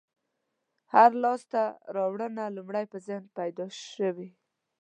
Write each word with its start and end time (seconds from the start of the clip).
هره 0.93 1.17
لاستهراوړنه 1.23 2.43
لومړی 2.55 2.85
په 2.91 2.97
ذهن 3.05 3.23
کې 3.27 3.35
پیدا 3.37 3.65
شوې. 3.93 4.29